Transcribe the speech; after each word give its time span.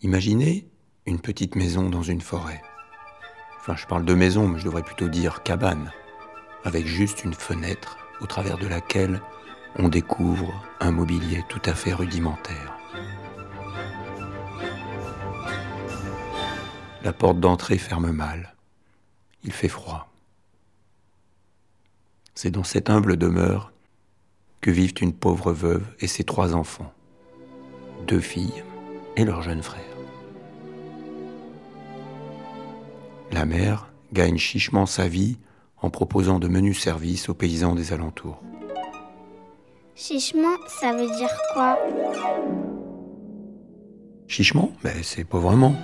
Imaginez 0.00 0.68
une 1.06 1.18
petite 1.18 1.56
maison 1.56 1.90
dans 1.90 2.04
une 2.04 2.20
forêt. 2.20 2.62
Enfin, 3.58 3.74
je 3.74 3.84
parle 3.84 4.04
de 4.04 4.14
maison, 4.14 4.46
mais 4.46 4.60
je 4.60 4.64
devrais 4.64 4.84
plutôt 4.84 5.08
dire 5.08 5.42
cabane, 5.42 5.90
avec 6.62 6.86
juste 6.86 7.24
une 7.24 7.34
fenêtre 7.34 7.98
au 8.20 8.26
travers 8.26 8.58
de 8.58 8.68
laquelle 8.68 9.20
on 9.74 9.88
découvre 9.88 10.64
un 10.78 10.92
mobilier 10.92 11.42
tout 11.48 11.60
à 11.64 11.74
fait 11.74 11.92
rudimentaire. 11.92 12.78
La 17.02 17.12
porte 17.12 17.40
d'entrée 17.40 17.78
ferme 17.78 18.12
mal. 18.12 18.54
Il 19.42 19.52
fait 19.52 19.68
froid. 19.68 20.12
C'est 22.36 22.52
dans 22.52 22.64
cette 22.64 22.88
humble 22.88 23.16
demeure 23.16 23.72
que 24.60 24.70
vivent 24.70 24.94
une 25.00 25.12
pauvre 25.12 25.52
veuve 25.52 25.86
et 25.98 26.06
ses 26.06 26.22
trois 26.22 26.54
enfants, 26.54 26.92
deux 28.06 28.20
filles 28.20 28.62
et 29.18 29.24
leur 29.24 29.42
jeune 29.42 29.62
frère. 29.62 29.82
La 33.32 33.44
mère 33.44 33.92
gagne 34.12 34.38
chichement 34.38 34.86
sa 34.86 35.08
vie 35.08 35.36
en 35.82 35.90
proposant 35.90 36.38
de 36.38 36.48
menus 36.48 36.80
services 36.80 37.28
aux 37.28 37.34
paysans 37.34 37.74
des 37.74 37.92
alentours. 37.92 38.40
Chichement, 39.94 40.56
ça 40.68 40.92
veut 40.92 41.08
dire 41.16 41.36
quoi? 41.52 41.78
Chichement? 44.28 44.70
Ben, 44.84 44.94
c'est 45.02 45.24
pauvrement. 45.24 45.74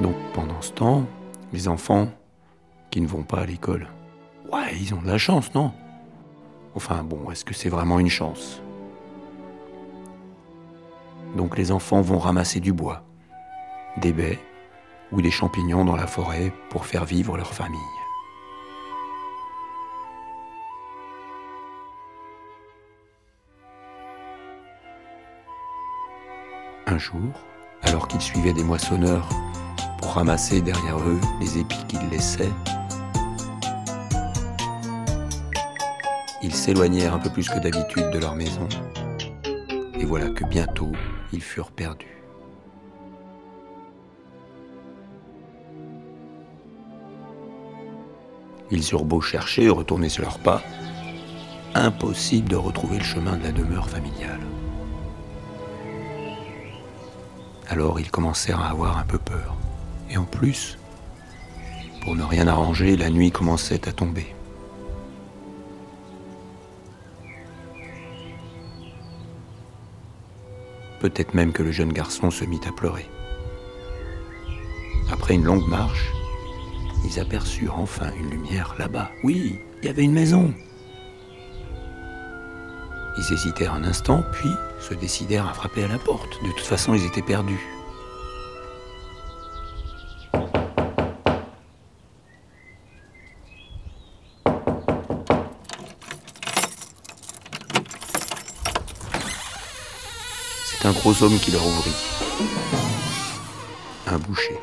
Donc 0.00 0.16
pendant 0.34 0.60
ce 0.60 0.72
temps, 0.72 1.06
les 1.52 1.68
enfants 1.68 2.08
qui 2.90 3.00
ne 3.00 3.06
vont 3.06 3.22
pas 3.22 3.42
à 3.42 3.46
l'école, 3.46 3.86
ouais, 4.52 4.76
ils 4.80 4.92
ont 4.94 5.00
de 5.00 5.06
la 5.06 5.18
chance, 5.18 5.54
non? 5.54 5.72
Enfin 6.74 7.02
bon, 7.02 7.30
est-ce 7.30 7.44
que 7.44 7.54
c'est 7.54 7.68
vraiment 7.68 7.98
une 7.98 8.08
chance? 8.08 8.62
Donc 11.36 11.56
les 11.56 11.72
enfants 11.72 12.00
vont 12.00 12.18
ramasser 12.18 12.60
du 12.60 12.72
bois, 12.72 13.02
des 13.98 14.12
baies 14.12 14.38
ou 15.12 15.20
des 15.20 15.30
champignons 15.30 15.84
dans 15.84 15.96
la 15.96 16.06
forêt 16.06 16.52
pour 16.70 16.86
faire 16.86 17.04
vivre 17.04 17.36
leur 17.36 17.52
famille. 17.52 17.80
Un 26.86 26.98
jour, 26.98 27.32
alors 27.82 28.08
qu'ils 28.08 28.20
suivaient 28.20 28.52
des 28.52 28.64
moissonneurs 28.64 29.28
pour 30.00 30.12
ramasser 30.12 30.60
derrière 30.60 30.98
eux 30.98 31.20
les 31.40 31.58
épis 31.58 31.84
qu'ils 31.86 32.08
laissaient, 32.08 32.52
ils 36.52 36.56
s'éloignèrent 36.56 37.14
un 37.14 37.18
peu 37.18 37.30
plus 37.30 37.48
que 37.48 37.58
d'habitude 37.58 38.10
de 38.10 38.18
leur 38.18 38.34
maison, 38.34 38.68
et 39.98 40.04
voilà 40.04 40.28
que 40.28 40.44
bientôt 40.44 40.92
ils 41.32 41.40
furent 41.42 41.70
perdus. 41.70 42.22
Ils 48.70 48.86
eurent 48.92 49.06
beau 49.06 49.22
chercher, 49.22 49.70
retourner 49.70 50.10
sur 50.10 50.24
leurs 50.24 50.38
pas, 50.38 50.62
impossible 51.74 52.50
de 52.50 52.56
retrouver 52.56 52.98
le 52.98 53.04
chemin 53.04 53.38
de 53.38 53.44
la 53.44 53.52
demeure 53.52 53.88
familiale. 53.88 54.40
Alors 57.70 57.98
ils 57.98 58.10
commencèrent 58.10 58.60
à 58.60 58.68
avoir 58.68 58.98
un 58.98 59.04
peu 59.04 59.18
peur. 59.18 59.56
Et 60.10 60.18
en 60.18 60.24
plus, 60.24 60.76
pour 62.02 62.14
ne 62.14 62.22
rien 62.22 62.46
arranger, 62.46 62.98
la 62.98 63.08
nuit 63.08 63.30
commençait 63.30 63.88
à 63.88 63.92
tomber. 63.92 64.34
Peut-être 71.02 71.34
même 71.34 71.52
que 71.52 71.64
le 71.64 71.72
jeune 71.72 71.92
garçon 71.92 72.30
se 72.30 72.44
mit 72.44 72.60
à 72.64 72.70
pleurer. 72.70 73.06
Après 75.10 75.34
une 75.34 75.42
longue 75.42 75.66
marche, 75.66 76.12
ils 77.04 77.18
aperçurent 77.18 77.76
enfin 77.76 78.12
une 78.20 78.30
lumière 78.30 78.76
là-bas. 78.78 79.10
Oui, 79.24 79.58
il 79.82 79.86
y 79.86 79.88
avait 79.88 80.04
une 80.04 80.12
maison. 80.12 80.54
Ils 83.18 83.32
hésitèrent 83.34 83.74
un 83.74 83.82
instant, 83.82 84.22
puis 84.30 84.48
se 84.78 84.94
décidèrent 84.94 85.48
à 85.48 85.54
frapper 85.54 85.82
à 85.82 85.88
la 85.88 85.98
porte. 85.98 86.40
De 86.44 86.52
toute 86.52 86.60
façon, 86.60 86.94
ils 86.94 87.04
étaient 87.04 87.20
perdus. 87.20 87.66
Un 100.84 100.92
gros 100.92 101.22
homme 101.22 101.38
qui 101.38 101.50
leur 101.50 101.64
ouvrit. 101.64 101.94
Un 104.06 104.18
boucher. 104.18 104.58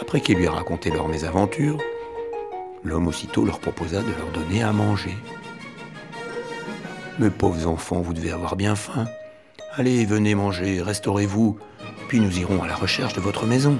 Après 0.00 0.20
qu'il 0.20 0.36
lui 0.38 0.44
ait 0.44 0.48
raconté 0.48 0.90
leur 0.90 1.08
mésaventure, 1.08 1.78
l'homme 2.84 3.08
aussitôt 3.08 3.44
leur 3.44 3.58
proposa 3.58 4.00
de 4.00 4.12
leur 4.12 4.30
donner 4.32 4.62
à 4.62 4.72
manger. 4.72 5.16
Mes 7.18 7.30
pauvres 7.30 7.66
enfants, 7.66 8.00
vous 8.00 8.14
devez 8.14 8.30
avoir 8.30 8.54
bien 8.54 8.76
faim. 8.76 9.06
Allez, 9.74 10.04
venez 10.04 10.34
manger, 10.34 10.80
restaurez-vous, 10.82 11.58
puis 12.06 12.20
nous 12.20 12.38
irons 12.38 12.62
à 12.62 12.68
la 12.68 12.76
recherche 12.76 13.14
de 13.14 13.20
votre 13.20 13.44
maison. 13.44 13.76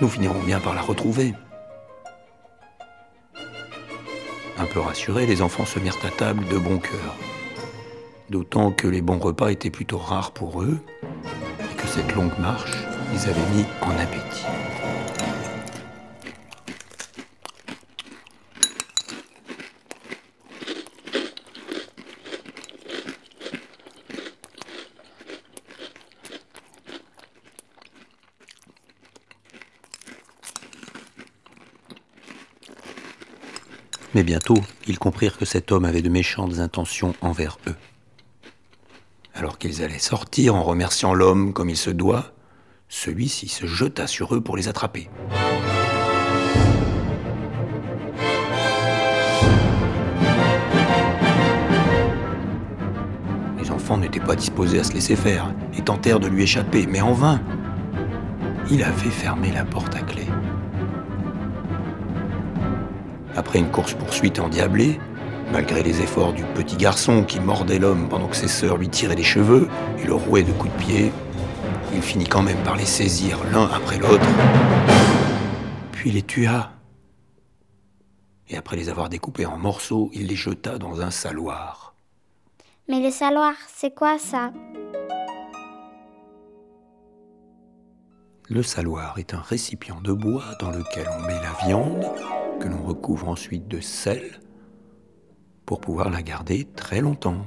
Nous 0.00 0.08
finirons 0.08 0.40
bien 0.40 0.58
par 0.58 0.74
la 0.74 0.80
retrouver. 0.80 1.34
Un 4.58 4.64
peu 4.66 4.80
rassurés, 4.80 5.26
les 5.26 5.42
enfants 5.42 5.66
se 5.66 5.78
mirent 5.78 5.98
à 6.02 6.10
table 6.10 6.46
de 6.48 6.56
bon 6.56 6.78
cœur. 6.78 7.14
D'autant 8.30 8.72
que 8.72 8.88
les 8.88 9.02
bons 9.02 9.18
repas 9.18 9.50
étaient 9.50 9.70
plutôt 9.70 9.98
rares 9.98 10.32
pour 10.32 10.62
eux 10.62 10.78
et 11.02 11.76
que 11.76 11.86
cette 11.86 12.14
longue 12.14 12.36
marche 12.38 12.72
les 13.12 13.28
avait 13.28 13.54
mis 13.54 13.64
en 13.82 13.90
appétit. 13.98 14.44
Mais 34.14 34.22
bientôt, 34.22 34.58
ils 34.86 34.98
comprirent 34.98 35.36
que 35.36 35.44
cet 35.44 35.72
homme 35.72 35.84
avait 35.84 36.00
de 36.00 36.08
méchantes 36.08 36.60
intentions 36.60 37.14
envers 37.20 37.58
eux. 37.66 37.74
Alors 39.34 39.58
qu'ils 39.58 39.82
allaient 39.82 39.98
sortir 39.98 40.54
en 40.54 40.62
remerciant 40.62 41.12
l'homme 41.12 41.52
comme 41.52 41.68
il 41.68 41.76
se 41.76 41.90
doit, 41.90 42.32
celui-ci 42.88 43.48
se 43.48 43.66
jeta 43.66 44.06
sur 44.06 44.32
eux 44.32 44.40
pour 44.40 44.56
les 44.56 44.68
attraper. 44.68 45.10
Les 53.58 53.70
enfants 53.72 53.98
n'étaient 53.98 54.20
pas 54.20 54.36
disposés 54.36 54.78
à 54.78 54.84
se 54.84 54.92
laisser 54.92 55.16
faire 55.16 55.52
et 55.76 55.82
tentèrent 55.82 56.20
de 56.20 56.28
lui 56.28 56.44
échapper, 56.44 56.86
mais 56.86 57.00
en 57.00 57.12
vain. 57.12 57.40
Il 58.70 58.84
avait 58.84 59.10
fermé 59.10 59.50
la 59.50 59.64
porte 59.64 59.96
à 59.96 60.00
clé. 60.00 60.26
Après 63.34 63.58
une 63.58 63.70
course-poursuite 63.70 64.38
endiablée, 64.38 65.00
malgré 65.54 65.84
les 65.84 66.00
efforts 66.00 66.32
du 66.32 66.42
petit 66.42 66.76
garçon 66.76 67.22
qui 67.22 67.38
mordait 67.38 67.78
l'homme 67.78 68.08
pendant 68.08 68.26
que 68.26 68.34
ses 68.34 68.48
sœurs 68.48 68.76
lui 68.76 68.88
tiraient 68.88 69.14
les 69.14 69.22
cheveux 69.22 69.68
et 69.98 70.04
le 70.04 70.12
rouaient 70.12 70.42
de 70.42 70.50
coups 70.50 70.72
de 70.74 70.78
pied, 70.78 71.12
il 71.94 72.02
finit 72.02 72.26
quand 72.26 72.42
même 72.42 72.60
par 72.64 72.74
les 72.74 72.84
saisir 72.84 73.38
l'un 73.52 73.66
après 73.66 73.98
l'autre, 73.98 74.26
puis 75.92 76.10
les 76.10 76.22
tua. 76.22 76.72
Et 78.48 78.56
après 78.56 78.76
les 78.76 78.88
avoir 78.88 79.08
découpés 79.08 79.46
en 79.46 79.56
morceaux, 79.56 80.10
il 80.12 80.26
les 80.26 80.34
jeta 80.34 80.76
dans 80.76 81.00
un 81.00 81.12
saloir. 81.12 81.94
Mais 82.88 82.98
le 83.00 83.12
saloir, 83.12 83.54
c'est 83.72 83.94
quoi 83.94 84.18
ça? 84.18 84.52
Le 88.48 88.62
saloir 88.64 89.18
est 89.18 89.34
un 89.34 89.40
récipient 89.40 90.00
de 90.00 90.12
bois 90.12 90.56
dans 90.58 90.72
lequel 90.72 91.06
on 91.16 91.22
met 91.22 91.40
la 91.40 91.64
viande, 91.64 92.10
que 92.60 92.66
l'on 92.66 92.82
recouvre 92.82 93.28
ensuite 93.28 93.68
de 93.68 93.80
sel, 93.80 94.40
pour 95.66 95.80
pouvoir 95.80 96.10
la 96.10 96.22
garder 96.22 96.66
très 96.76 97.00
longtemps. 97.00 97.44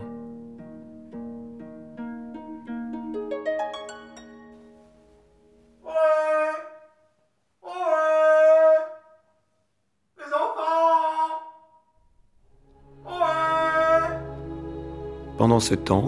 Pendant 15.37 15.59
ce 15.59 15.75
temps, 15.75 16.07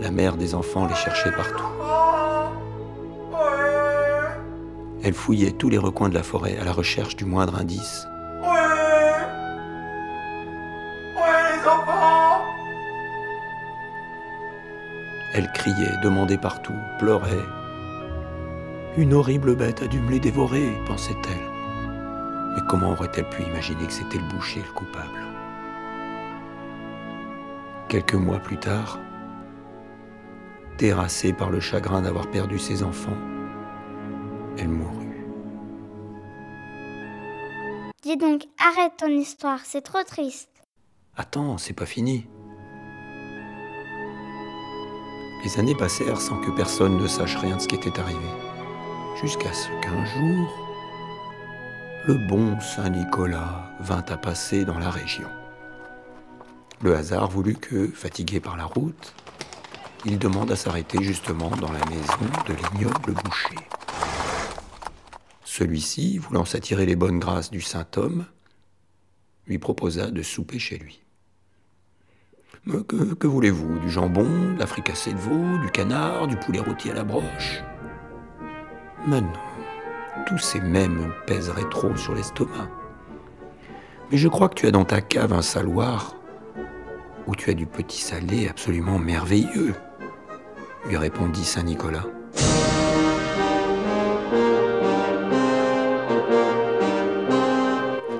la 0.00 0.10
mère 0.10 0.36
des 0.36 0.54
enfants 0.54 0.86
les 0.86 0.94
cherchait 0.96 1.30
partout. 1.30 1.64
Elle 5.04 5.14
fouillait 5.14 5.52
tous 5.52 5.70
les 5.70 5.78
recoins 5.78 6.08
de 6.08 6.14
la 6.14 6.24
forêt 6.24 6.58
à 6.58 6.64
la 6.64 6.72
recherche 6.72 7.14
du 7.14 7.24
moindre 7.24 7.54
indice. 7.54 8.06
Elle 15.34 15.52
criait, 15.52 15.96
demandait 16.02 16.38
partout, 16.38 16.74
pleurait. 16.98 17.44
Une 18.96 19.14
horrible 19.14 19.54
bête 19.54 19.82
a 19.82 19.86
dû 19.86 20.00
me 20.00 20.10
les 20.10 20.20
dévorer, 20.20 20.72
pensait-elle. 20.86 21.58
Mais 22.54 22.62
comment 22.68 22.90
aurait-elle 22.90 23.28
pu 23.28 23.42
imaginer 23.42 23.86
que 23.86 23.92
c'était 23.92 24.18
le 24.18 24.24
boucher 24.24 24.60
le 24.66 24.72
coupable? 24.72 25.22
Quelques 27.88 28.14
mois 28.14 28.40
plus 28.40 28.58
tard, 28.58 28.98
terrassée 30.76 31.32
par 31.32 31.50
le 31.50 31.60
chagrin 31.60 32.02
d'avoir 32.02 32.28
perdu 32.30 32.58
ses 32.58 32.82
enfants, 32.82 33.16
elle 34.58 34.68
mourut. 34.68 35.24
Dis 38.02 38.16
donc, 38.16 38.42
arrête 38.58 38.96
ton 38.98 39.08
histoire, 39.08 39.60
c'est 39.64 39.82
trop 39.82 40.02
triste. 40.02 40.57
Attends, 41.20 41.58
c'est 41.58 41.72
pas 41.72 41.84
fini. 41.84 42.28
Les 45.44 45.58
années 45.58 45.74
passèrent 45.74 46.20
sans 46.20 46.40
que 46.40 46.52
personne 46.52 46.96
ne 46.96 47.08
sache 47.08 47.36
rien 47.38 47.56
de 47.56 47.60
ce 47.60 47.66
qui 47.66 47.74
était 47.74 47.98
arrivé. 47.98 48.28
Jusqu'à 49.20 49.52
ce 49.52 49.68
qu'un 49.82 50.04
jour, 50.04 50.48
le 52.06 52.14
bon 52.28 52.60
Saint 52.60 52.90
Nicolas 52.90 53.72
vint 53.80 54.04
à 54.08 54.16
passer 54.16 54.64
dans 54.64 54.78
la 54.78 54.90
région. 54.90 55.28
Le 56.82 56.94
hasard 56.94 57.28
voulut 57.28 57.56
que, 57.56 57.88
fatigué 57.88 58.38
par 58.38 58.56
la 58.56 58.66
route, 58.66 59.12
il 60.04 60.20
demande 60.20 60.52
à 60.52 60.56
s'arrêter 60.56 61.02
justement 61.02 61.50
dans 61.50 61.72
la 61.72 61.84
maison 61.86 62.30
de 62.46 62.54
l'ignoble 62.54 63.12
boucher. 63.24 63.56
Celui-ci, 65.42 66.18
voulant 66.18 66.44
s'attirer 66.44 66.86
les 66.86 66.94
bonnes 66.94 67.18
grâces 67.18 67.50
du 67.50 67.60
saint 67.60 67.88
homme, 67.96 68.24
lui 69.48 69.58
proposa 69.58 70.12
de 70.12 70.22
souper 70.22 70.60
chez 70.60 70.78
lui. 70.78 71.02
Que, 72.68 73.26
voulez-vous? 73.26 73.78
Du 73.78 73.88
jambon, 73.88 74.52
de 74.54 74.58
la 74.58 74.66
fricassée 74.66 75.14
de 75.14 75.18
veau, 75.18 75.58
du 75.62 75.70
canard, 75.70 76.26
du 76.26 76.36
poulet 76.36 76.60
rôti 76.60 76.90
à 76.90 76.94
la 76.94 77.02
broche? 77.02 77.62
Mais 79.06 79.22
non, 79.22 79.32
tous 80.26 80.36
ces 80.36 80.60
mêmes 80.60 81.10
pèseraient 81.26 81.68
trop 81.70 81.96
sur 81.96 82.14
l'estomac. 82.14 82.68
Mais 84.10 84.18
je 84.18 84.28
crois 84.28 84.50
que 84.50 84.54
tu 84.54 84.66
as 84.66 84.70
dans 84.70 84.84
ta 84.84 85.00
cave 85.00 85.32
un 85.32 85.40
saloir 85.40 86.14
où 87.26 87.34
tu 87.34 87.48
as 87.48 87.54
du 87.54 87.64
petit 87.64 88.02
salé 88.02 88.48
absolument 88.48 88.98
merveilleux, 88.98 89.74
lui 90.86 90.98
répondit 90.98 91.44
Saint 91.44 91.62
Nicolas. 91.62 92.04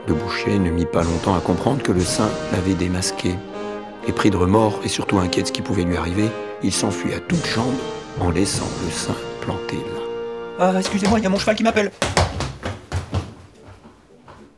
Le 0.06 0.14
boucher 0.14 0.58
ne 0.58 0.70
mit 0.70 0.86
pas 0.86 1.02
longtemps 1.02 1.36
à 1.36 1.40
comprendre 1.40 1.82
que 1.82 1.92
le 1.92 2.00
saint 2.00 2.30
l'avait 2.52 2.72
démasqué. 2.72 3.34
Et 4.08 4.12
pris 4.12 4.30
de 4.30 4.36
remords 4.36 4.80
et 4.84 4.88
surtout 4.88 5.18
inquiet 5.18 5.42
de 5.42 5.48
ce 5.48 5.52
qui 5.52 5.60
pouvait 5.60 5.84
lui 5.84 5.96
arriver, 5.96 6.30
il 6.62 6.72
s'enfuit 6.72 7.12
à 7.12 7.20
toutes 7.20 7.46
jambes 7.46 7.76
en 8.20 8.30
laissant 8.30 8.66
le 8.82 8.90
saint 8.90 9.14
planté 9.42 9.76
là. 9.76 10.02
Ah, 10.58 10.74
excusez-moi, 10.78 11.18
il 11.18 11.22
y 11.22 11.26
a 11.26 11.30
mon 11.30 11.38
cheval 11.38 11.54
qui 11.54 11.62
m'appelle. 11.62 11.92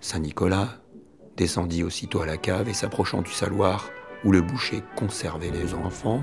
Saint 0.00 0.20
Nicolas 0.20 0.68
descendit 1.36 1.82
aussitôt 1.82 2.22
à 2.22 2.26
la 2.26 2.36
cave 2.36 2.68
et 2.68 2.74
s'approchant 2.74 3.22
du 3.22 3.32
saloir 3.32 3.90
où 4.24 4.32
le 4.32 4.40
boucher 4.40 4.82
conservait 4.96 5.50
les 5.50 5.74
enfants, 5.74 6.22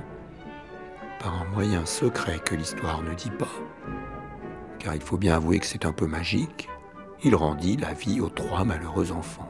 par 1.20 1.42
un 1.42 1.46
moyen 1.46 1.86
secret 1.86 2.40
que 2.44 2.56
l'histoire 2.56 3.02
ne 3.02 3.14
dit 3.14 3.32
pas, 3.32 3.50
car 4.80 4.96
il 4.96 5.02
faut 5.02 5.18
bien 5.18 5.36
avouer 5.36 5.60
que 5.60 5.66
c'est 5.66 5.86
un 5.86 5.92
peu 5.92 6.06
magique, 6.06 6.70
il 7.24 7.36
rendit 7.36 7.78
la 7.78 7.94
vie 7.94 8.22
aux 8.22 8.30
trois 8.30 8.64
malheureux 8.64 9.12
enfants. 9.12 9.50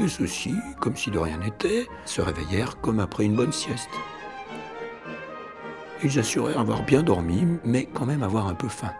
Et 0.00 0.08
ceux-ci, 0.08 0.54
comme 0.80 0.96
si 0.96 1.10
de 1.10 1.18
rien 1.18 1.38
n'était, 1.38 1.86
se 2.04 2.20
réveillèrent 2.20 2.80
comme 2.80 2.98
après 2.98 3.24
une 3.24 3.36
bonne 3.36 3.52
sieste. 3.52 3.90
Ils 6.02 6.18
assurèrent 6.18 6.58
avoir 6.58 6.82
bien 6.82 7.02
dormi, 7.02 7.46
mais 7.64 7.86
quand 7.86 8.04
même 8.04 8.24
avoir 8.24 8.48
un 8.48 8.54
peu 8.54 8.68
faim. 8.68 8.92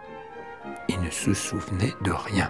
Ils 0.87 1.01
ne 1.01 1.09
se 1.09 1.33
souvenaient 1.33 1.93
de 2.01 2.11
rien. 2.11 2.49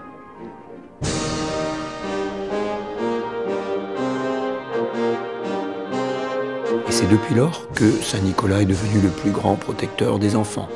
Et 6.88 6.92
c'est 6.92 7.08
depuis 7.08 7.34
lors 7.34 7.70
que 7.72 7.90
Saint 7.90 8.20
Nicolas 8.20 8.62
est 8.62 8.66
devenu 8.66 9.02
le 9.02 9.10
plus 9.10 9.32
grand 9.32 9.56
protecteur 9.56 10.20
des 10.20 10.36
enfants. 10.36 10.70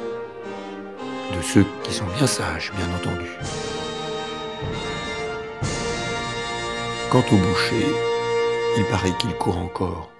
De 1.37 1.41
ceux 1.43 1.65
qui 1.83 1.93
sont 1.93 2.07
bien 2.17 2.27
sages, 2.27 2.73
bien 2.75 2.87
entendu. 2.95 3.29
Quant 7.11 7.25
au 7.31 7.37
boucher, 7.37 7.87
il 8.77 8.85
paraît 8.85 9.17
qu'il 9.17 9.33
court 9.33 9.57
encore. 9.57 10.11